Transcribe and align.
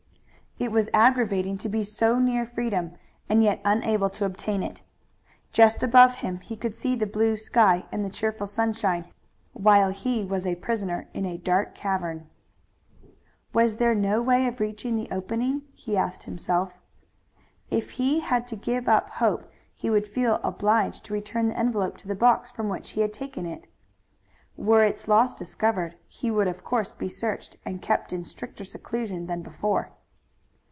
It 0.59 0.71
was 0.71 0.89
aggravating 0.93 1.57
to 1.59 1.69
be 1.69 1.81
so 1.81 2.19
near 2.19 2.45
freedom 2.45 2.91
and 3.27 3.41
yet 3.41 3.61
unable 3.65 4.11
to 4.11 4.25
obtain 4.25 4.61
it. 4.61 4.83
Just 5.51 5.81
above 5.81 6.15
him, 6.15 6.39
he 6.41 6.55
could 6.55 6.75
see 6.75 6.95
the 6.95 7.07
blue 7.07 7.35
sky 7.35 7.85
and 7.91 8.05
the 8.05 8.11
cheerful 8.11 8.45
sunshine, 8.45 9.11
while 9.53 9.89
he 9.89 10.23
was 10.23 10.45
a 10.45 10.53
prisoner 10.53 11.07
in 11.15 11.25
a 11.25 11.39
dark 11.39 11.73
cavern. 11.73 12.29
Was 13.53 13.77
there 13.77 13.95
no 13.95 14.21
way 14.21 14.45
of 14.45 14.59
reaching 14.59 14.95
the 14.97 15.07
opening? 15.09 15.63
he 15.73 15.97
asked 15.97 16.23
himself. 16.23 16.75
If 17.71 17.91
he 17.91 18.19
had 18.19 18.45
to 18.49 18.55
give 18.55 18.87
up 18.87 19.09
hope 19.11 19.49
he 19.73 19.89
would 19.89 20.05
feel 20.05 20.39
obliged 20.43 21.03
to 21.05 21.13
return 21.13 21.47
the 21.47 21.57
envelope 21.57 21.97
to 21.99 22.07
the 22.07 22.13
box 22.13 22.51
from 22.51 22.69
which 22.69 22.91
he 22.91 23.01
had 23.01 23.13
taken 23.13 23.47
it. 23.47 23.65
Were 24.57 24.83
its 24.83 25.07
loss 25.07 25.33
discovered 25.33 25.97
he 26.07 26.29
would 26.29 26.47
of 26.47 26.63
course 26.63 26.93
be 26.93 27.09
searched 27.09 27.57
and 27.65 27.81
kept 27.81 28.13
in 28.13 28.25
stricter 28.25 28.63
seclusion 28.65 29.25
than 29.25 29.41
before. 29.41 29.93